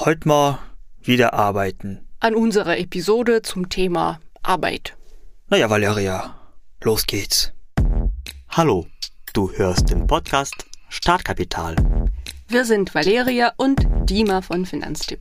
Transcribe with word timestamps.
Heute 0.00 0.28
mal 0.28 0.60
wieder 1.02 1.34
arbeiten. 1.34 2.06
An 2.20 2.36
unserer 2.36 2.78
Episode 2.78 3.42
zum 3.42 3.68
Thema 3.68 4.20
Arbeit. 4.44 4.96
Naja, 5.48 5.68
Valeria, 5.70 6.36
los 6.84 7.04
geht's. 7.04 7.52
Hallo, 8.48 8.86
du 9.32 9.50
hörst 9.50 9.90
den 9.90 10.06
Podcast 10.06 10.54
Startkapital. 10.88 11.74
Wir 12.46 12.64
sind 12.64 12.94
Valeria 12.94 13.52
und 13.56 13.88
Dima 14.08 14.40
von 14.40 14.66
Finanztipp. 14.66 15.18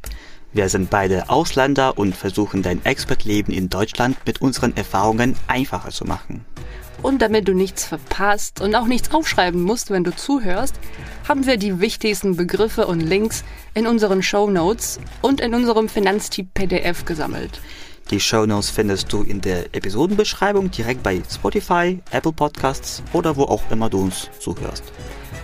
Wir 0.53 0.69
sind 0.69 0.91
beide 0.91 1.27
Ausländer 1.31 1.97
und 1.97 2.15
versuchen 2.15 2.61
dein 2.61 2.85
Expertleben 2.85 3.51
in 3.51 3.69
Deutschland 3.69 4.15
mit 4.27 4.41
unseren 4.41 4.77
Erfahrungen 4.77 5.35
einfacher 5.47 5.89
zu 5.89 6.05
machen. 6.05 6.45
Und 7.03 7.21
damit 7.21 7.47
du 7.47 7.53
nichts 7.53 7.85
verpasst 7.85 8.59
und 8.61 8.75
auch 8.75 8.87
nichts 8.87 9.13
aufschreiben 9.13 9.61
musst, 9.61 9.91
wenn 9.91 10.03
du 10.03 10.15
zuhörst, 10.15 10.75
haben 11.27 11.45
wir 11.45 11.57
die 11.57 11.79
wichtigsten 11.79 12.35
Begriffe 12.35 12.87
und 12.87 12.99
Links 13.01 13.43
in 13.73 13.87
unseren 13.87 14.23
Show 14.23 14.49
Notes 14.49 14.99
und 15.21 15.41
in 15.41 15.53
unserem 15.53 15.89
Finanztipp 15.89 16.53
PDF 16.53 17.05
gesammelt. 17.05 17.61
Die 18.09 18.19
Show 18.19 18.45
Notes 18.45 18.69
findest 18.69 19.11
du 19.11 19.21
in 19.21 19.41
der 19.41 19.75
Episodenbeschreibung 19.75 20.71
direkt 20.71 21.03
bei 21.03 21.21
Spotify, 21.29 21.99
Apple 22.11 22.31
Podcasts 22.31 23.03
oder 23.11 23.35
wo 23.35 23.43
auch 23.43 23.63
immer 23.69 23.89
du 23.89 24.01
uns 24.03 24.29
zuhörst. 24.39 24.83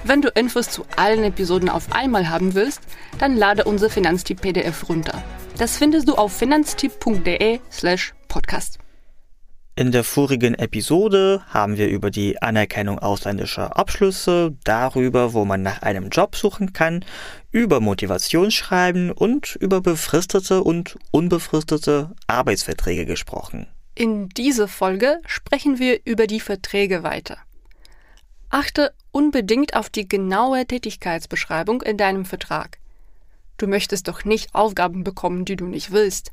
Wenn 0.05 0.21
du 0.21 0.29
Infos 0.29 0.69
zu 0.69 0.85
allen 0.95 1.23
Episoden 1.23 1.69
auf 1.69 1.91
einmal 1.91 2.29
haben 2.29 2.55
willst, 2.55 2.81
dann 3.19 3.35
lade 3.35 3.65
unser 3.65 3.89
Finanztipp 3.89 4.41
PDF 4.41 4.87
runter. 4.89 5.21
Das 5.57 5.77
findest 5.77 6.07
du 6.07 6.15
auf 6.15 6.33
finanztipp.de 6.33 7.59
slash 7.71 8.13
podcast. 8.27 8.82
In 9.75 9.91
der 9.91 10.03
vorigen 10.03 10.53
Episode 10.53 11.41
haben 11.49 11.77
wir 11.77 11.89
über 11.89 12.11
die 12.11 12.39
Anerkennung 12.39 12.99
ausländischer 12.99 13.75
Abschlüsse, 13.75 14.55
darüber, 14.63 15.33
wo 15.33 15.45
man 15.45 15.63
nach 15.63 15.81
einem 15.81 16.09
Job 16.09 16.35
suchen 16.35 16.73
kann, 16.73 17.03
über 17.51 17.79
Motivationsschreiben 17.79 19.11
und 19.11 19.55
über 19.55 19.81
befristete 19.81 20.63
und 20.63 20.99
unbefristete 21.09 22.11
Arbeitsverträge 22.27 23.07
gesprochen. 23.07 23.65
In 23.95 24.29
dieser 24.29 24.67
Folge 24.67 25.19
sprechen 25.25 25.79
wir 25.79 26.01
über 26.05 26.27
die 26.27 26.39
Verträge 26.39 27.01
weiter. 27.01 27.39
Achte 28.51 28.93
unbedingt 29.11 29.75
auf 29.75 29.89
die 29.89 30.07
genaue 30.07 30.67
Tätigkeitsbeschreibung 30.67 31.81
in 31.81 31.97
deinem 31.97 32.25
Vertrag. 32.25 32.77
Du 33.57 33.65
möchtest 33.65 34.07
doch 34.07 34.23
nicht 34.23 34.53
Aufgaben 34.53 35.03
bekommen, 35.03 35.45
die 35.45 35.55
du 35.55 35.65
nicht 35.65 35.91
willst. 35.91 36.31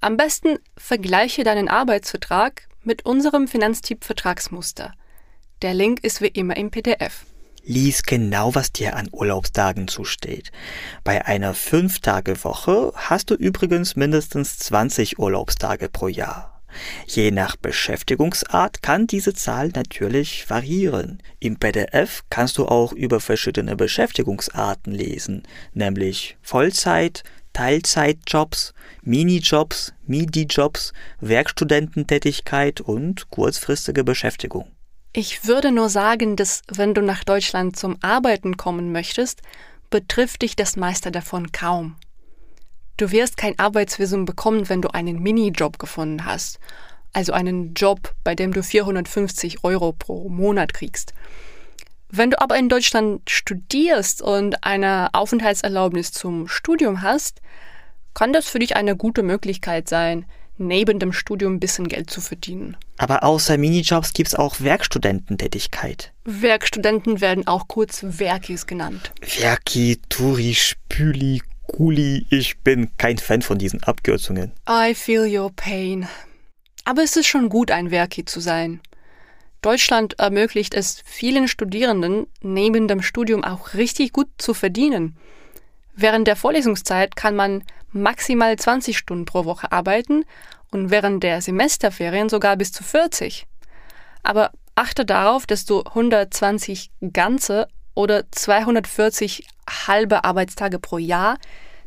Am 0.00 0.16
besten 0.16 0.58
vergleiche 0.76 1.42
deinen 1.42 1.68
Arbeitsvertrag 1.68 2.68
mit 2.84 3.04
unserem 3.04 3.48
Finanztipp 3.48 4.04
Vertragsmuster. 4.04 4.94
Der 5.60 5.74
Link 5.74 6.04
ist 6.04 6.20
wie 6.20 6.28
immer 6.28 6.56
im 6.56 6.70
PDF. 6.70 7.24
Lies 7.64 8.04
genau, 8.04 8.54
was 8.54 8.70
dir 8.70 8.94
an 8.94 9.08
Urlaubstagen 9.10 9.88
zusteht. 9.88 10.52
Bei 11.02 11.26
einer 11.26 11.52
5-Tage-Woche 11.52 12.92
hast 12.94 13.30
du 13.30 13.34
übrigens 13.34 13.96
mindestens 13.96 14.58
20 14.58 15.18
Urlaubstage 15.18 15.88
pro 15.88 16.06
Jahr. 16.06 16.62
Je 17.06 17.30
nach 17.30 17.56
Beschäftigungsart 17.56 18.82
kann 18.82 19.06
diese 19.06 19.34
Zahl 19.34 19.70
natürlich 19.74 20.48
variieren. 20.48 21.20
Im 21.40 21.58
PDF 21.58 22.22
kannst 22.30 22.58
du 22.58 22.66
auch 22.66 22.92
über 22.92 23.20
verschiedene 23.20 23.74
Beschäftigungsarten 23.74 24.92
lesen, 24.92 25.42
nämlich 25.72 26.36
Vollzeit, 26.42 27.24
Teilzeitjobs, 27.52 28.74
Minijobs, 29.02 29.94
Midi-Jobs, 30.06 30.92
Werkstudententätigkeit 31.20 32.80
und 32.80 33.30
kurzfristige 33.30 34.04
Beschäftigung. 34.04 34.70
Ich 35.12 35.46
würde 35.46 35.72
nur 35.72 35.88
sagen, 35.88 36.36
dass 36.36 36.62
wenn 36.70 36.94
du 36.94 37.02
nach 37.02 37.24
Deutschland 37.24 37.76
zum 37.76 37.96
Arbeiten 38.02 38.56
kommen 38.56 38.92
möchtest, 38.92 39.42
betrifft 39.90 40.42
dich 40.42 40.54
das 40.54 40.76
meiste 40.76 41.10
davon 41.10 41.50
kaum. 41.52 41.96
Du 42.98 43.10
wirst 43.10 43.36
kein 43.36 43.58
Arbeitsvisum 43.58 44.24
bekommen, 44.24 44.68
wenn 44.68 44.82
du 44.82 44.88
einen 44.88 45.22
Minijob 45.22 45.78
gefunden 45.78 46.24
hast, 46.24 46.58
also 47.12 47.32
einen 47.32 47.74
Job, 47.74 48.14
bei 48.24 48.34
dem 48.34 48.52
du 48.52 48.62
450 48.62 49.64
Euro 49.64 49.92
pro 49.92 50.28
Monat 50.28 50.74
kriegst. 50.74 51.14
Wenn 52.10 52.30
du 52.30 52.40
aber 52.40 52.56
in 52.56 52.68
Deutschland 52.68 53.28
studierst 53.28 54.22
und 54.22 54.64
eine 54.64 55.10
Aufenthaltserlaubnis 55.12 56.12
zum 56.12 56.48
Studium 56.48 57.02
hast, 57.02 57.40
kann 58.14 58.32
das 58.32 58.48
für 58.48 58.58
dich 58.58 58.76
eine 58.76 58.96
gute 58.96 59.22
Möglichkeit 59.22 59.88
sein, 59.88 60.24
neben 60.56 60.98
dem 60.98 61.12
Studium 61.12 61.54
ein 61.54 61.60
bisschen 61.60 61.86
Geld 61.86 62.10
zu 62.10 62.20
verdienen. 62.20 62.76
Aber 62.96 63.22
außer 63.22 63.58
Minijobs 63.58 64.12
gibt's 64.12 64.34
auch 64.34 64.60
Werkstudententätigkeit. 64.60 66.12
Werkstudenten 66.24 67.20
werden 67.20 67.46
auch 67.46 67.68
kurz 67.68 68.00
Werkis 68.02 68.66
genannt. 68.66 69.12
Werki, 69.38 70.00
Turi, 70.08 70.54
Spüli, 70.54 71.42
Kuli, 71.68 72.26
ich 72.30 72.58
bin 72.60 72.90
kein 72.96 73.18
Fan 73.18 73.42
von 73.42 73.58
diesen 73.58 73.82
Abkürzungen. 73.82 74.52
I 74.68 74.94
feel 74.94 75.26
your 75.26 75.52
pain. 75.54 76.08
Aber 76.84 77.02
es 77.02 77.16
ist 77.16 77.26
schon 77.26 77.50
gut, 77.50 77.70
ein 77.70 77.90
Werki 77.90 78.24
zu 78.24 78.40
sein. 78.40 78.80
Deutschland 79.62 80.18
ermöglicht 80.18 80.74
es 80.74 81.02
vielen 81.04 81.48
Studierenden, 81.48 82.26
neben 82.40 82.86
dem 82.86 83.02
Studium 83.02 83.42
auch 83.42 83.74
richtig 83.74 84.12
gut 84.12 84.28
zu 84.38 84.54
verdienen. 84.54 85.16
Während 85.94 86.28
der 86.28 86.36
Vorlesungszeit 86.36 87.16
kann 87.16 87.34
man 87.34 87.64
maximal 87.90 88.56
20 88.56 88.96
Stunden 88.96 89.24
pro 89.24 89.44
Woche 89.44 89.72
arbeiten 89.72 90.24
und 90.70 90.90
während 90.90 91.24
der 91.24 91.42
Semesterferien 91.42 92.28
sogar 92.28 92.56
bis 92.56 92.70
zu 92.70 92.84
40. 92.84 93.46
Aber 94.22 94.52
achte 94.76 95.04
darauf, 95.04 95.46
dass 95.46 95.64
du 95.64 95.82
120 95.82 96.90
ganze 97.12 97.66
oder 97.94 98.30
240 98.30 99.48
halbe 99.68 100.24
Arbeitstage 100.24 100.78
pro 100.78 100.98
Jahr 100.98 101.38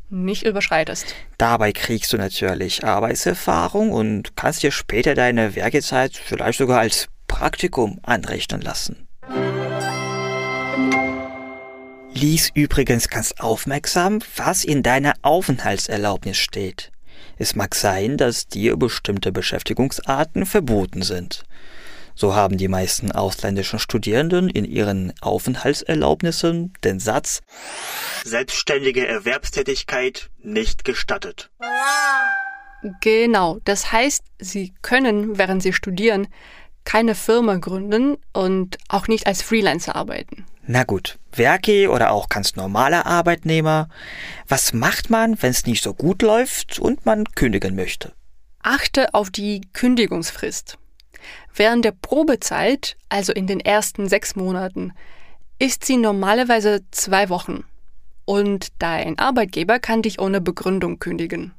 nicht 0.10 0.44
überschreitest. 0.44 1.16
Dabei 1.38 1.72
kriegst 1.72 2.12
du 2.12 2.18
natürlich 2.18 2.84
Arbeitserfahrung 2.84 3.94
und 3.94 4.36
kannst 4.36 4.62
dir 4.62 4.72
später 4.72 5.16
deine 5.16 5.56
Werkezeit 5.56 6.18
vielleicht 6.18 6.58
sogar 6.58 6.82
als 6.82 7.08
Praktikum 7.42 8.00
anrechnen 8.04 8.62
lassen. 8.62 9.08
Lies 12.14 12.52
übrigens 12.54 13.08
ganz 13.08 13.34
aufmerksam, 13.40 14.20
was 14.36 14.64
in 14.64 14.84
deiner 14.84 15.14
Aufenthaltserlaubnis 15.24 16.38
steht. 16.38 16.92
Es 17.40 17.56
mag 17.56 17.74
sein, 17.74 18.18
dass 18.18 18.46
dir 18.46 18.78
bestimmte 18.78 19.32
Beschäftigungsarten 19.32 20.46
verboten 20.46 21.02
sind. 21.02 21.44
So 22.14 22.36
haben 22.36 22.60
die 22.60 22.68
meisten 22.68 23.12
ausländischen 23.12 23.80
Studierenden 23.80 24.48
in 24.48 24.64
ihren 24.64 25.12
Aufenthaltserlaubnissen 25.22 26.74
den 26.84 27.00
Satz 27.00 27.42
Selbstständige 28.24 29.08
Erwerbstätigkeit 29.08 30.30
nicht 30.44 30.86
gestattet. 30.86 31.50
Genau, 33.02 33.60
das 33.64 33.92
heißt, 33.92 34.24
sie 34.38 34.74
können, 34.84 35.40
während 35.40 35.64
sie 35.64 35.74
studieren, 35.74 36.28
keine 36.84 37.16
Firma 37.16 37.56
gründen 37.58 38.18
und 38.34 38.78
auch 38.90 39.08
nicht 39.08 39.28
als 39.28 39.42
Freelancer 39.42 39.96
arbeiten. 39.96 40.46
Na 40.68 40.84
gut, 40.84 41.18
Werke 41.34 41.90
oder 41.90 42.12
auch 42.12 42.30
ganz 42.30 42.56
normaler 42.56 43.06
Arbeitnehmer. 43.06 43.90
Was 44.48 44.74
macht 44.74 45.10
man, 45.10 45.42
wenn 45.42 45.52
es 45.52 45.66
nicht 45.66 45.84
so 45.84 45.94
gut 45.94 46.22
läuft 46.22 46.80
und 46.80 47.06
man 47.06 47.26
kündigen 47.26 47.76
möchte? 47.76 48.14
Achte 48.62 49.14
auf 49.14 49.32
die 49.32 49.62
Kündigungsfrist. 49.74 50.78
Während 51.54 51.84
der 51.84 51.92
Probezeit, 51.92 52.96
also 53.10 53.34
in 53.34 53.48
den 53.48 53.60
ersten 53.60 54.08
sechs 54.08 54.36
Monaten, 54.36 54.94
ist 55.60 55.86
sie 55.86 55.98
normalerweise 55.98 56.82
zwei 56.92 57.30
Wochen. 57.30 57.64
Und 58.26 58.68
dein 58.80 59.18
Arbeitgeber 59.20 59.80
kann 59.80 60.04
dich 60.04 60.20
ohne 60.20 60.42
Begründung 60.42 61.00
kündigen. 61.00 61.54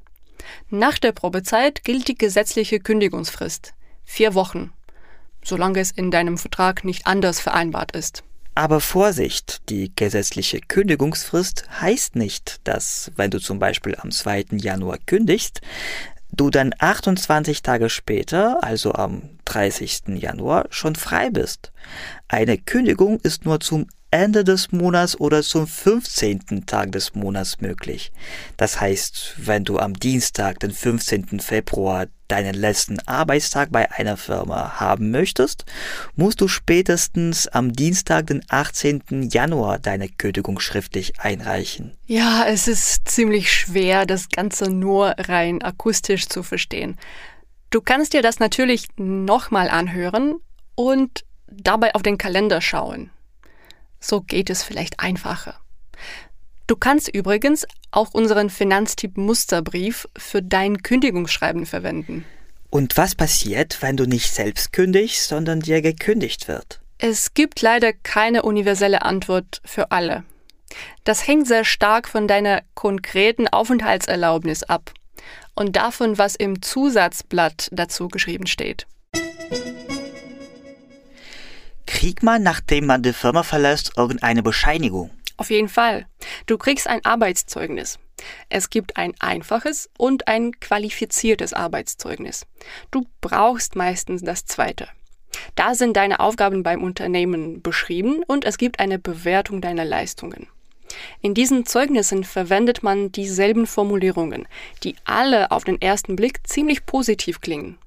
Nach 0.71 0.99
der 0.99 1.13
Probezeit 1.13 1.85
gilt 1.85 2.09
die 2.09 2.17
gesetzliche 2.17 2.81
Kündigungsfrist. 2.81 3.75
Vier 4.05 4.35
Wochen 4.35 4.73
solange 5.45 5.81
es 5.81 5.91
in 5.91 6.11
deinem 6.11 6.39
Vertrag 6.39 6.85
nicht 6.85 7.07
anders 7.07 7.41
vereinbart 7.41 7.93
ist. 7.93 8.23
Aber 8.55 8.81
Vorsicht, 8.81 9.69
die 9.71 9.93
gesetzliche 9.97 10.61
Kündigungsfrist 10.61 11.65
heißt 11.81 12.17
nicht, 12.17 12.61
dass, 12.65 13.11
wenn 13.17 13.31
du 13.31 13.41
zum 13.41 13.59
Beispiel 13.59 13.97
am 13.97 14.11
2. 14.11 14.47
Januar 14.53 14.99
kündigst, 15.07 15.63
du 16.33 16.51
dann 16.51 16.75
28 16.79 17.63
Tage 17.63 17.89
später, 17.89 18.63
also 18.63 18.93
am 18.93 19.23
30. 19.47 20.03
Januar, 20.19 20.67
schon 20.71 20.97
frei 20.97 21.31
bist. 21.31 21.73
Eine 22.29 22.59
Kündigung 22.59 23.21
ist 23.21 23.45
nur 23.45 23.61
zum 23.61 23.87
Ende 24.11 24.45
des 24.45 24.73
Monats 24.73 25.19
oder 25.19 25.43
zum 25.43 25.67
15. 25.67 26.67
Tag 26.67 26.93
des 26.93 27.15
Monats 27.15 27.63
möglich. 27.63 28.13
Das 28.59 28.79
heißt, 28.79 29.37
wenn 29.39 29.65
du 29.65 29.79
am 29.79 29.95
Dienstag, 29.95 30.61
den 30.61 30.71
15. 30.71 31.41
Februar, 31.41 32.07
deinen 32.33 32.55
letzten 32.55 32.99
Arbeitstag 33.07 33.71
bei 33.71 33.93
einer 33.93 34.17
Firma 34.17 34.81
haben 34.81 35.11
möchtest, 35.11 35.67
musst 36.17 36.41
du 36.41 36.49
spätestens 36.49 37.47
am 37.47 37.75
Dienstag, 37.75 38.29
den 38.29 38.43
18. 38.49 39.29
Januar, 39.31 39.79
deine 39.79 40.09
Kündigung 40.09 40.59
schriftlich 40.59 41.21
einreichen. 41.21 41.95
Ja, 42.07 42.47
es 42.47 42.69
ist 42.69 43.07
ziemlich 43.07 43.53
schwer, 43.53 44.07
das 44.07 44.31
Ganze 44.31 44.71
nur 44.71 45.15
rein 45.19 45.61
akustisch 45.61 46.27
zu 46.27 46.43
verstehen. 46.43 46.99
Du 47.69 47.83
kannst 47.83 48.15
dir 48.15 48.23
das 48.23 48.39
natürlich 48.39 48.87
nochmal 48.97 49.69
anhören 49.69 50.37
und 50.75 51.27
dabei 51.47 51.95
auf 51.95 52.03
den 52.03 52.17
Kalender 52.17 52.63
schauen. 52.63 53.11
So 54.01 54.23
geht 54.23 54.49
es 54.49 54.63
vielleicht 54.63 55.01
einfacher. 55.01 55.61
Du 56.73 56.79
kannst 56.79 57.09
übrigens 57.15 57.67
auch 57.91 58.15
unseren 58.15 58.49
Finanztipp 58.49 59.19
Musterbrief 59.19 60.09
für 60.17 60.41
dein 60.41 60.83
Kündigungsschreiben 60.83 61.67
verwenden. 61.67 62.25
Und 62.71 62.97
was 62.97 63.15
passiert, 63.15 63.83
wenn 63.83 63.99
du 63.99 64.07
nicht 64.07 64.33
selbst 64.33 64.73
kündigst, 64.73 65.29
sondern 65.29 65.61
dir 65.61 65.83
gekündigt 65.83 66.49
wird? 66.49 66.81
Es 66.97 67.35
gibt 67.35 67.61
leider 67.61 67.93
keine 67.93 68.41
universelle 68.45 69.03
Antwort 69.03 69.61
für 69.67 69.91
alle. 69.91 70.25
Das 71.05 71.27
hängt 71.27 71.47
sehr 71.47 71.67
stark 71.67 72.09
von 72.09 72.27
deiner 72.27 72.63
konkreten 72.73 73.49
Aufenthaltserlaubnis 73.49 74.63
ab 74.63 74.95
und 75.55 75.77
davon, 75.77 76.17
was 76.17 76.37
im 76.37 76.63
Zusatzblatt 76.63 77.69
dazu 77.71 78.09
geschrieben 78.09 78.47
steht. 78.47 78.87
Kriegt 81.85 82.23
man, 82.23 82.43
nachdem 82.43 82.87
man 82.87 83.03
die 83.03 83.13
Firma 83.13 83.43
verlässt, 83.43 83.93
irgendeine 83.99 84.43
Bescheinigung? 84.43 85.11
Auf 85.37 85.51
jeden 85.51 85.69
Fall. 85.69 86.07
Du 86.47 86.59
kriegst 86.59 86.87
ein 86.89 87.05
Arbeitszeugnis. 87.05 87.99
Es 88.49 88.71
gibt 88.71 88.97
ein 88.97 89.15
einfaches 89.19 89.91
und 89.99 90.29
ein 90.29 90.59
qualifiziertes 90.61 91.53
Arbeitszeugnis. 91.53 92.47
Du 92.91 93.07
brauchst 93.21 93.77
meistens 93.77 94.23
das 94.23 94.45
zweite. 94.45 94.89
Da 95.55 95.75
sind 95.75 95.97
deine 95.97 96.21
Aufgaben 96.21 96.63
beim 96.63 96.83
Unternehmen 96.83 97.63
beschrieben 97.63 98.23
und 98.27 98.45
es 98.45 98.59
gibt 98.59 98.81
eine 98.81 98.99
Bewertung 98.99 99.61
deiner 99.61 99.85
Leistungen. 99.85 100.49
In 101.21 101.35
diesen 101.35 101.65
Zeugnissen 101.65 102.23
verwendet 102.23 102.83
man 102.83 103.13
dieselben 103.13 103.67
Formulierungen, 103.67 104.47
die 104.85 104.97
alle 105.05 105.51
auf 105.51 105.65
den 105.65 105.81
ersten 105.81 106.17
Blick 106.17 106.47
ziemlich 106.47 106.85
positiv 106.85 107.41
klingen. 107.41 107.79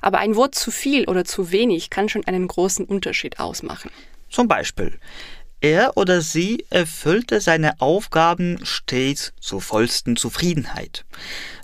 Aber 0.00 0.18
ein 0.18 0.34
Wort 0.34 0.54
zu 0.54 0.70
viel 0.70 1.04
oder 1.08 1.24
zu 1.24 1.52
wenig 1.52 1.90
kann 1.90 2.08
schon 2.08 2.26
einen 2.26 2.48
großen 2.48 2.84
Unterschied 2.84 3.38
ausmachen. 3.38 3.90
Zum 4.30 4.48
Beispiel, 4.48 4.98
er 5.60 5.96
oder 5.96 6.20
sie 6.20 6.64
erfüllte 6.70 7.40
seine 7.40 7.80
Aufgaben 7.80 8.58
stets 8.64 9.32
zur 9.40 9.60
vollsten 9.60 10.16
Zufriedenheit. 10.16 11.04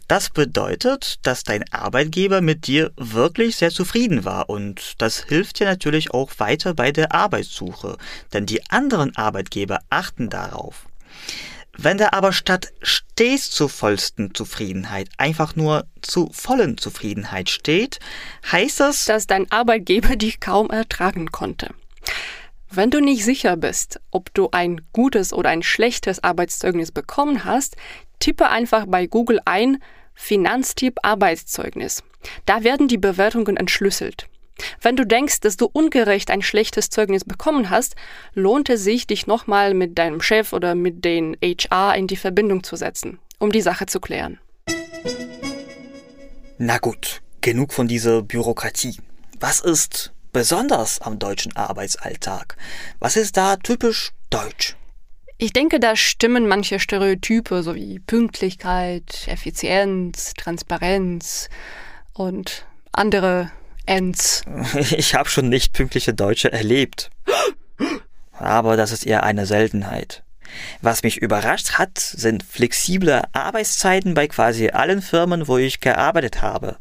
Das 0.08 0.28
bedeutet, 0.28 1.18
dass 1.22 1.44
dein 1.44 1.64
Arbeitgeber 1.72 2.42
mit 2.42 2.66
dir 2.66 2.92
wirklich 2.96 3.56
sehr 3.56 3.70
zufrieden 3.70 4.24
war 4.24 4.50
und 4.50 4.94
das 4.98 5.24
hilft 5.24 5.60
dir 5.60 5.66
natürlich 5.66 6.12
auch 6.12 6.30
weiter 6.38 6.74
bei 6.74 6.92
der 6.92 7.12
Arbeitssuche, 7.12 7.96
denn 8.32 8.44
die 8.44 8.68
anderen 8.70 9.16
Arbeitgeber 9.16 9.80
achten 9.88 10.28
darauf. 10.28 10.86
Wenn 11.76 11.98
da 11.98 12.10
aber 12.12 12.32
statt 12.32 12.72
stets 12.82 13.50
zur 13.50 13.68
vollsten 13.68 14.34
Zufriedenheit 14.34 15.08
einfach 15.16 15.56
nur 15.56 15.86
zu 16.02 16.30
vollen 16.32 16.78
Zufriedenheit 16.78 17.50
steht, 17.50 17.98
heißt 18.52 18.80
das, 18.80 19.06
dass 19.06 19.26
dein 19.26 19.50
Arbeitgeber 19.50 20.16
dich 20.16 20.38
kaum 20.38 20.70
ertragen 20.70 21.32
konnte. 21.32 21.70
Wenn 22.76 22.90
du 22.90 23.00
nicht 23.00 23.24
sicher 23.24 23.56
bist, 23.56 24.00
ob 24.10 24.34
du 24.34 24.48
ein 24.50 24.80
gutes 24.92 25.32
oder 25.32 25.48
ein 25.50 25.62
schlechtes 25.62 26.24
Arbeitszeugnis 26.24 26.90
bekommen 26.90 27.44
hast, 27.44 27.76
tippe 28.18 28.48
einfach 28.48 28.86
bei 28.88 29.06
Google 29.06 29.38
ein 29.44 29.78
Finanztipp 30.12 30.98
Arbeitszeugnis. 31.04 32.02
Da 32.46 32.64
werden 32.64 32.88
die 32.88 32.98
Bewertungen 32.98 33.56
entschlüsselt. 33.56 34.26
Wenn 34.80 34.96
du 34.96 35.06
denkst, 35.06 35.38
dass 35.38 35.56
du 35.56 35.70
ungerecht 35.72 36.32
ein 36.32 36.42
schlechtes 36.42 36.90
Zeugnis 36.90 37.24
bekommen 37.24 37.70
hast, 37.70 37.94
lohnt 38.32 38.68
es 38.68 38.82
sich, 38.82 39.06
dich 39.06 39.28
nochmal 39.28 39.72
mit 39.72 39.96
deinem 39.96 40.20
Chef 40.20 40.52
oder 40.52 40.74
mit 40.74 41.04
den 41.04 41.36
HR 41.40 41.94
in 41.94 42.08
die 42.08 42.16
Verbindung 42.16 42.64
zu 42.64 42.74
setzen, 42.74 43.20
um 43.38 43.52
die 43.52 43.62
Sache 43.62 43.86
zu 43.86 44.00
klären. 44.00 44.40
Na 46.58 46.78
gut, 46.78 47.22
genug 47.40 47.72
von 47.72 47.86
dieser 47.86 48.22
Bürokratie. 48.22 48.96
Was 49.38 49.60
ist 49.60 50.12
besonders 50.34 51.00
am 51.00 51.18
deutschen 51.18 51.56
Arbeitsalltag? 51.56 52.58
Was 52.98 53.16
ist 53.16 53.38
da 53.38 53.56
typisch 53.56 54.10
deutsch? 54.28 54.76
Ich 55.38 55.54
denke, 55.54 55.80
da 55.80 55.96
stimmen 55.96 56.46
manche 56.46 56.78
Stereotype 56.78 57.62
sowie 57.62 58.00
Pünktlichkeit, 58.00 59.26
Effizienz, 59.26 60.34
Transparenz 60.34 61.48
und 62.12 62.66
andere 62.92 63.50
Ends. 63.86 64.42
Ich 64.96 65.14
habe 65.14 65.30
schon 65.30 65.48
nicht 65.48 65.72
pünktliche 65.72 66.12
Deutsche 66.12 66.52
erlebt. 66.52 67.10
Aber 68.32 68.76
das 68.76 68.92
ist 68.92 69.06
eher 69.06 69.22
eine 69.22 69.46
Seltenheit. 69.46 70.22
Was 70.82 71.02
mich 71.02 71.18
überrascht 71.18 71.72
hat, 71.72 71.98
sind 71.98 72.42
flexible 72.42 73.22
Arbeitszeiten 73.32 74.14
bei 74.14 74.26
quasi 74.28 74.70
allen 74.70 75.02
Firmen, 75.02 75.48
wo 75.48 75.58
ich 75.58 75.80
gearbeitet 75.80 76.42
habe. 76.42 76.76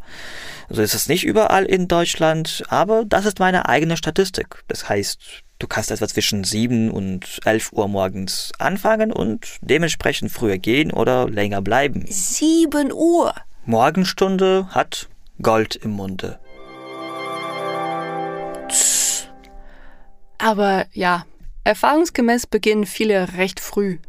So 0.70 0.82
ist 0.82 0.94
es 0.94 1.08
nicht 1.08 1.24
überall 1.24 1.66
in 1.66 1.88
Deutschland, 1.88 2.64
aber 2.70 3.04
das 3.06 3.26
ist 3.26 3.40
meine 3.40 3.68
eigene 3.68 3.98
Statistik. 3.98 4.64
Das 4.68 4.90
heißt, 4.90 5.20
du 5.60 5.68
kannst 5.68 5.92
etwa 5.92 6.08
zwischen 6.08 6.44
7 6.44 6.92
und 6.92 7.40
11 7.46 7.74
Uhr 7.74 7.88
morgens 7.88 8.52
anfangen 8.60 9.12
und 9.12 9.58
dementsprechend 9.62 10.32
früher 10.32 10.58
gehen 10.58 10.92
oder 10.92 11.30
länger 11.30 11.62
bleiben. 11.62 12.06
7 12.08 12.92
Uhr? 12.92 13.34
Morgenstunde 13.66 14.68
hat 14.72 15.08
Gold 15.42 15.76
im 15.76 15.92
Munde. 15.92 16.40
Aber 20.38 20.86
ja, 20.92 21.26
erfahrungsgemäß 21.64 22.48
beginnen 22.48 22.86
viele 22.86 23.34
recht 23.38 23.60
früh. 23.60 24.00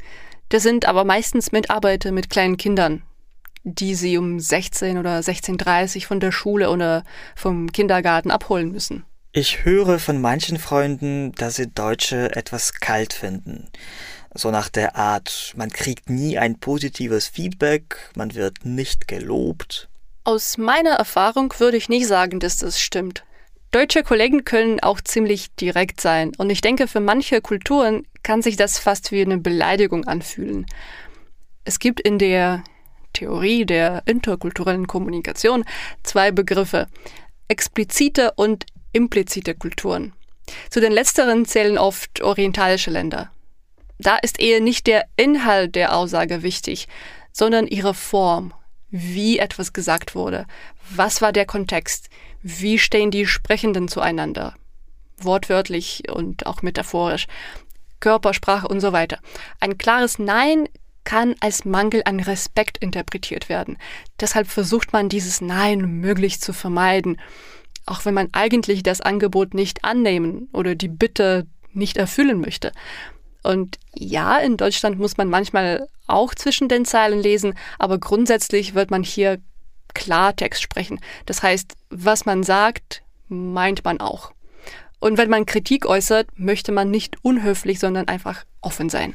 Das 0.49 0.63
sind 0.63 0.87
aber 0.87 1.05
meistens 1.05 1.53
Mitarbeiter 1.53 2.13
mit 2.13 2.31
kleinen 2.31 2.57
Kindern, 2.57 3.03
die 3.65 3.95
sie 3.95 4.19
um 4.19 4.39
16 4.39 4.99
oder 4.99 5.19
16.30 5.19 6.07
von 6.07 6.21
der 6.21 6.33
Schule 6.33 6.71
oder 6.71 7.03
vom 7.35 7.73
Kindergarten 7.73 8.31
abholen 8.31 8.71
müssen. 8.71 9.05
Ich 9.33 9.65
höre 9.65 9.99
von 9.99 10.21
manchen 10.21 10.59
Freunden, 10.59 11.33
dass 11.33 11.57
sie 11.57 11.67
Deutsche 11.67 12.37
etwas 12.37 12.75
kalt 12.75 13.13
finden. 13.13 13.69
So 14.33 14.51
nach 14.51 14.69
der 14.69 14.97
Art, 14.97 15.53
man 15.57 15.71
kriegt 15.71 16.11
nie 16.11 16.39
ein 16.39 16.59
positives 16.59 17.29
Feedback, 17.29 17.97
man 18.15 18.35
wird 18.35 18.65
nicht 18.65 19.09
gelobt. 19.09 19.89
Aus 20.25 20.57
meiner 20.57 20.93
Erfahrung 20.93 21.53
würde 21.59 21.77
ich 21.77 21.89
nicht 21.89 22.07
sagen, 22.07 22.41
dass 22.41 22.59
das 22.59 22.81
stimmt. 22.81 23.25
Deutsche 23.75 24.05
Kollegen 24.05 24.45
können 24.45 24.79
auch 24.79 25.01
ziemlich 25.01 25.53
direkt 25.57 26.01
sein 26.01 26.31
und 26.39 26.49
ich 26.49 26.61
denke, 26.61 26.87
für 26.87 27.01
manche 27.01 27.41
Kulturen 27.41 28.07
kann 28.23 28.41
sich 28.41 28.55
das 28.55 28.79
fast 28.79 29.11
wie 29.11 29.21
eine 29.21 29.37
Beleidigung 29.39 30.05
anfühlen. 30.05 30.67
Es 31.65 31.81
gibt 31.81 32.01
in 32.01 32.21
der 32.21 32.63
Theorie 33.15 33.67
der 33.67 34.05
interkulturellen 34.07 34.87
Kommunikation 34.87 35.65
zwei 36.05 36.31
Begriffe, 36.31 36.87
explizite 37.49 38.31
und 38.37 38.65
implizite 38.93 39.57
Kulturen. 39.57 40.13
Zu 40.71 40.81
den 40.81 40.93
letzteren 40.93 41.45
zählen 41.45 41.77
oft 41.77 42.23
orientalische 42.23 42.93
Länder. 42.93 43.33
Da 43.99 44.19
ist 44.19 44.39
eher 44.39 44.61
nicht 44.61 44.87
der 44.87 45.07
Inhalt 45.17 45.75
der 45.75 45.97
Aussage 45.97 46.45
wichtig, 46.45 46.87
sondern 47.33 47.67
ihre 47.67 47.95
Form, 47.95 48.55
wie 48.91 49.41
etwas 49.41 49.73
gesagt 49.73 50.15
wurde, 50.15 50.47
was 50.91 51.21
war 51.21 51.33
der 51.33 51.45
Kontext, 51.45 52.09
wie 52.45 52.79
stehen 52.79 53.11
die 53.11 53.27
Sprechenden 53.27 53.89
zueinander, 53.89 54.55
wortwörtlich 55.17 56.05
und 56.13 56.47
auch 56.47 56.61
metaphorisch, 56.61 57.27
Körpersprache 58.01 58.69
und 58.69 58.81
so 58.81 58.93
weiter. 58.93 59.19
Ein 59.61 59.79
klares 59.79 60.19
Nein 60.19 60.69
kann 61.05 61.35
als 61.41 61.65
Mangel 61.65 62.03
an 62.05 62.21
Respekt 62.21 62.77
interpretiert 62.79 63.49
werden. 63.49 63.79
Deshalb 64.21 64.47
versucht 64.47 64.93
man 64.93 65.09
dieses 65.09 65.41
Nein 65.41 66.01
möglichst 66.01 66.43
zu 66.43 66.53
vermeiden, 66.53 67.19
auch 67.87 68.05
wenn 68.05 68.15
man 68.15 68.29
eigentlich 68.33 68.83
das 68.83 69.01
Angebot 69.01 69.55
nicht 69.55 69.83
annehmen 69.83 70.49
oder 70.53 70.75
die 70.75 70.89
Bitte 70.89 71.47
nicht 71.73 71.97
erfüllen 71.97 72.41
möchte. 72.41 72.73
Und 73.43 73.79
ja, 73.95 74.39
in 74.39 74.59
Deutschland 74.59 74.99
muss 74.99 75.17
man 75.17 75.31
manchmal 75.31 75.89
auch 76.07 76.35
zwischen 76.35 76.69
den 76.69 76.85
Zeilen 76.85 77.21
lesen, 77.21 77.55
aber 77.79 77.99
grundsätzlich 77.99 78.75
wird 78.75 78.91
man 78.91 79.03
hier 79.03 79.39
Klartext 79.95 80.63
sprechen. 80.63 81.01
Das 81.27 81.43
heißt, 81.43 81.73
was 81.91 82.27
man 82.27 82.43
sagt, 82.43 83.03
meint 83.29 83.85
man 83.85 84.01
auch. 84.01 84.33
Und 85.01 85.19
wenn 85.19 85.31
man 85.31 85.47
Kritik 85.47 85.87
äußert, 85.87 86.29
möchte 86.37 86.73
man 86.73 86.91
nicht 86.91 87.17
unhöflich, 87.23 87.79
sondern 87.79 88.09
einfach 88.09 88.45
offen 88.61 88.89
sein. 88.89 89.15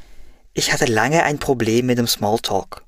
Ich 0.53 0.73
hatte 0.73 0.85
lange 0.85 1.23
ein 1.23 1.39
Problem 1.39 1.85
mit 1.85 1.97
dem 1.97 2.07
Smalltalk. 2.07 2.83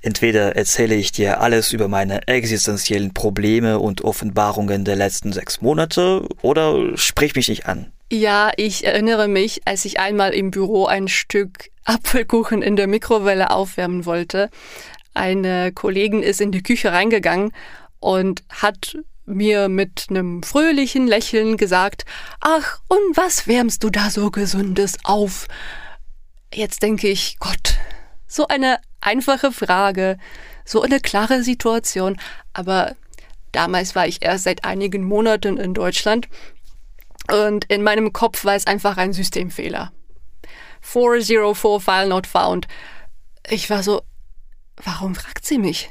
Entweder 0.00 0.54
erzähle 0.54 0.94
ich 0.94 1.10
dir 1.10 1.40
alles 1.40 1.72
über 1.72 1.88
meine 1.88 2.26
existenziellen 2.28 3.12
Probleme 3.12 3.80
und 3.80 4.02
Offenbarungen 4.02 4.84
der 4.84 4.96
letzten 4.96 5.32
sechs 5.32 5.60
Monate 5.60 6.26
oder 6.40 6.96
sprich 6.96 7.34
mich 7.34 7.48
nicht 7.48 7.66
an. 7.66 7.92
Ja, 8.10 8.52
ich 8.56 8.86
erinnere 8.86 9.28
mich, 9.28 9.62
als 9.66 9.84
ich 9.84 10.00
einmal 10.00 10.32
im 10.32 10.50
Büro 10.50 10.86
ein 10.86 11.08
Stück 11.08 11.70
Apfelkuchen 11.84 12.62
in 12.62 12.76
der 12.76 12.86
Mikrowelle 12.86 13.50
aufwärmen 13.50 14.06
wollte. 14.06 14.50
Eine 15.18 15.72
Kollegin 15.72 16.22
ist 16.22 16.40
in 16.40 16.52
die 16.52 16.62
Küche 16.62 16.92
reingegangen 16.92 17.50
und 17.98 18.44
hat 18.48 18.96
mir 19.26 19.68
mit 19.68 20.06
einem 20.10 20.44
fröhlichen 20.44 21.08
Lächeln 21.08 21.56
gesagt, 21.56 22.04
ach, 22.40 22.78
und 22.86 23.16
was 23.16 23.48
wärmst 23.48 23.82
du 23.82 23.90
da 23.90 24.10
so 24.10 24.30
Gesundes 24.30 24.96
auf? 25.02 25.48
Jetzt 26.54 26.84
denke 26.84 27.08
ich, 27.08 27.38
Gott, 27.40 27.74
so 28.28 28.46
eine 28.46 28.78
einfache 29.00 29.50
Frage, 29.50 30.18
so 30.64 30.82
eine 30.82 31.00
klare 31.00 31.42
Situation, 31.42 32.16
aber 32.52 32.94
damals 33.50 33.96
war 33.96 34.06
ich 34.06 34.22
erst 34.22 34.44
seit 34.44 34.64
einigen 34.64 35.02
Monaten 35.02 35.56
in 35.56 35.74
Deutschland 35.74 36.28
und 37.28 37.64
in 37.64 37.82
meinem 37.82 38.12
Kopf 38.12 38.44
war 38.44 38.54
es 38.54 38.68
einfach 38.68 38.96
ein 38.96 39.12
Systemfehler. 39.12 39.92
404 40.80 41.80
File 41.80 42.08
not 42.08 42.28
found. 42.28 42.68
Ich 43.50 43.68
war 43.68 43.82
so, 43.82 44.02
warum 44.84 45.14
fragt 45.14 45.44
sie 45.44 45.58
mich? 45.58 45.90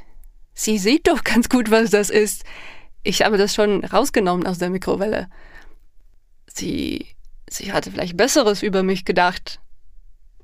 Sie 0.53 0.77
sieht 0.77 1.07
doch 1.07 1.23
ganz 1.23 1.49
gut, 1.49 1.69
was 1.71 1.91
das 1.91 2.09
ist. 2.09 2.43
Ich 3.03 3.21
habe 3.21 3.37
das 3.37 3.53
schon 3.53 3.85
rausgenommen 3.85 4.47
aus 4.47 4.57
der 4.57 4.69
Mikrowelle. 4.69 5.29
Sie, 6.47 7.07
sie 7.49 7.71
hatte 7.71 7.91
vielleicht 7.91 8.17
Besseres 8.17 8.63
über 8.63 8.83
mich 8.83 9.05
gedacht. 9.05 9.59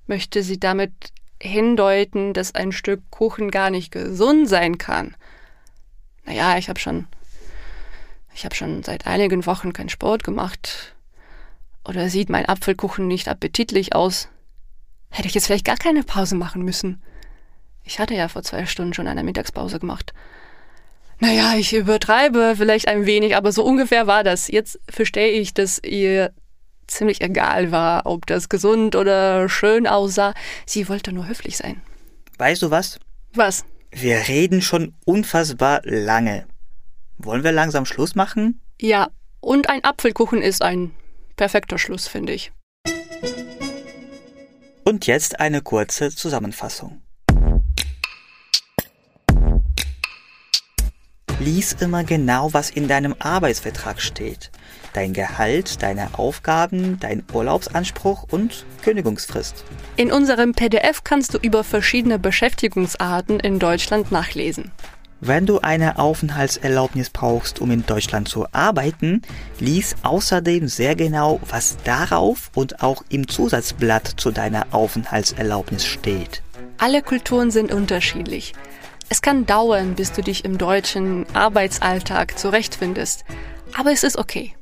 Möchte 0.05 0.43
sie 0.43 0.59
damit 0.59 0.93
hindeuten, 1.41 2.33
dass 2.33 2.55
ein 2.55 2.71
Stück 2.71 3.01
Kuchen 3.09 3.51
gar 3.51 3.69
nicht 3.69 3.91
gesund 3.91 4.47
sein 4.47 4.77
kann? 4.77 5.15
Naja, 6.25 6.57
ich 6.57 6.69
habe 6.69 6.79
schon, 6.79 7.07
ich 8.33 8.45
habe 8.45 8.55
schon 8.55 8.83
seit 8.83 9.07
einigen 9.07 9.45
Wochen 9.45 9.73
keinen 9.73 9.89
Sport 9.89 10.23
gemacht. 10.23 10.95
Oder 11.85 12.09
sieht 12.09 12.29
mein 12.29 12.45
Apfelkuchen 12.45 13.07
nicht 13.07 13.27
appetitlich 13.27 13.93
aus? 13.93 14.29
Hätte 15.09 15.27
ich 15.27 15.33
jetzt 15.33 15.47
vielleicht 15.47 15.65
gar 15.65 15.77
keine 15.77 16.03
Pause 16.03 16.35
machen 16.35 16.61
müssen. 16.63 17.01
Ich 17.83 17.99
hatte 17.99 18.13
ja 18.13 18.27
vor 18.27 18.43
zwei 18.43 18.65
Stunden 18.65 18.93
schon 18.93 19.07
eine 19.07 19.23
Mittagspause 19.23 19.79
gemacht. 19.79 20.13
Naja, 21.19 21.53
ich 21.57 21.73
übertreibe 21.73 22.55
vielleicht 22.57 22.87
ein 22.87 23.05
wenig, 23.05 23.35
aber 23.35 23.51
so 23.51 23.63
ungefähr 23.63 24.07
war 24.07 24.23
das. 24.23 24.47
Jetzt 24.47 24.79
verstehe 24.89 25.31
ich, 25.31 25.53
dass 25.53 25.79
ihr 25.79 26.33
ziemlich 26.87 27.21
egal 27.21 27.71
war, 27.71 28.05
ob 28.05 28.25
das 28.25 28.49
gesund 28.49 28.95
oder 28.95 29.47
schön 29.49 29.87
aussah. 29.87 30.33
Sie 30.65 30.89
wollte 30.89 31.13
nur 31.13 31.27
höflich 31.27 31.57
sein. 31.57 31.81
Weißt 32.37 32.61
du 32.61 32.71
was? 32.71 32.99
Was? 33.33 33.63
Wir 33.91 34.27
reden 34.27 34.61
schon 34.61 34.95
unfassbar 35.05 35.81
lange. 35.83 36.45
Wollen 37.17 37.43
wir 37.43 37.51
langsam 37.51 37.85
Schluss 37.85 38.15
machen? 38.15 38.59
Ja, 38.81 39.09
und 39.39 39.69
ein 39.69 39.83
Apfelkuchen 39.83 40.41
ist 40.41 40.61
ein 40.61 40.91
perfekter 41.35 41.77
Schluss, 41.77 42.07
finde 42.07 42.33
ich. 42.33 42.51
Und 44.83 45.07
jetzt 45.07 45.39
eine 45.39 45.61
kurze 45.61 46.09
Zusammenfassung. 46.09 47.02
Lies 51.43 51.73
immer 51.81 52.05
genau, 52.05 52.53
was 52.53 52.69
in 52.69 52.87
deinem 52.87 53.15
Arbeitsvertrag 53.19 53.99
steht. 53.99 54.49
Dein 54.93 55.11
Gehalt, 55.11 55.83
deine 55.83 56.17
Aufgaben, 56.17 57.01
dein 57.01 57.21
Urlaubsanspruch 57.33 58.23
und 58.31 58.65
Kündigungsfrist. 58.81 59.65
In 59.97 60.13
unserem 60.13 60.53
PDF 60.53 61.03
kannst 61.03 61.33
du 61.33 61.39
über 61.39 61.65
verschiedene 61.65 62.17
Beschäftigungsarten 62.17 63.41
in 63.41 63.59
Deutschland 63.59 64.09
nachlesen. 64.09 64.71
Wenn 65.19 65.45
du 65.45 65.59
eine 65.59 65.99
Aufenthaltserlaubnis 65.99 67.09
brauchst, 67.09 67.59
um 67.59 67.71
in 67.71 67.85
Deutschland 67.85 68.29
zu 68.29 68.45
arbeiten, 68.53 69.21
lies 69.59 69.95
außerdem 70.03 70.69
sehr 70.69 70.95
genau, 70.95 71.41
was 71.49 71.75
darauf 71.83 72.51
und 72.55 72.81
auch 72.81 73.03
im 73.09 73.27
Zusatzblatt 73.27 74.13
zu 74.15 74.31
deiner 74.31 74.67
Aufenthaltserlaubnis 74.71 75.85
steht. 75.85 76.41
Alle 76.77 77.01
Kulturen 77.01 77.51
sind 77.51 77.73
unterschiedlich. 77.73 78.53
Es 79.09 79.21
kann 79.21 79.45
dauern, 79.45 79.95
bis 79.95 80.11
du 80.11 80.21
dich 80.21 80.45
im 80.45 80.57
deutschen 80.57 81.25
Arbeitsalltag 81.33 82.37
zurechtfindest, 82.37 83.25
aber 83.73 83.91
es 83.91 84.03
ist 84.03 84.17
okay. 84.17 84.55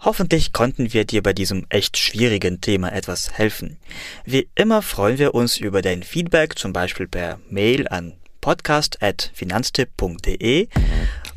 Hoffentlich 0.00 0.52
konnten 0.52 0.92
wir 0.92 1.04
dir 1.04 1.22
bei 1.22 1.32
diesem 1.32 1.66
echt 1.70 1.96
schwierigen 1.96 2.60
Thema 2.60 2.92
etwas 2.92 3.32
helfen. 3.32 3.78
Wie 4.24 4.48
immer 4.54 4.82
freuen 4.82 5.18
wir 5.18 5.34
uns 5.34 5.56
über 5.56 5.82
dein 5.82 6.04
Feedback, 6.04 6.56
zum 6.58 6.72
Beispiel 6.72 7.08
per 7.08 7.40
Mail 7.50 7.88
an 7.88 8.12
podcast.finanztipp.de 8.40 10.68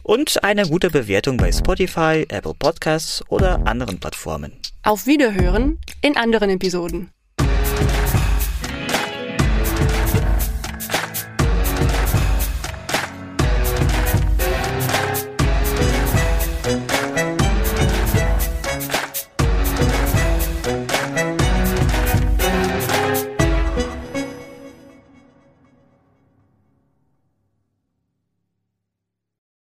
und 0.04 0.44
eine 0.44 0.68
gute 0.68 0.92
Bewertung 0.92 1.38
bei 1.38 1.52
Spotify, 1.52 2.28
Apple 2.30 2.54
Podcasts 2.54 3.24
oder 3.30 3.66
anderen 3.66 4.00
Plattformen. 4.00 4.54
Auf 4.84 5.08
Wiederhören 5.08 5.80
in 6.02 6.16
anderen 6.16 6.52
Episoden. 6.52 7.10